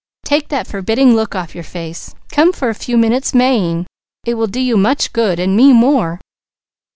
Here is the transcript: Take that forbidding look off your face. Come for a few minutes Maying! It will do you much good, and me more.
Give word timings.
Take 0.25 0.47
that 0.47 0.65
forbidding 0.65 1.13
look 1.13 1.35
off 1.35 1.53
your 1.53 1.63
face. 1.63 2.15
Come 2.31 2.53
for 2.53 2.69
a 2.69 2.73
few 2.73 2.97
minutes 2.97 3.35
Maying! 3.35 3.85
It 4.25 4.33
will 4.33 4.47
do 4.47 4.59
you 4.59 4.75
much 4.75 5.13
good, 5.13 5.39
and 5.39 5.55
me 5.55 5.73
more. 5.73 6.19